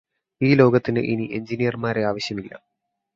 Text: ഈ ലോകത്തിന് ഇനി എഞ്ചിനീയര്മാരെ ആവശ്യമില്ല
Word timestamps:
ഈ 0.41 0.49
ലോകത്തിന് 0.53 1.01
ഇനി 1.07 1.25
എഞ്ചിനീയര്മാരെ 1.31 2.03
ആവശ്യമില്ല 2.03 2.53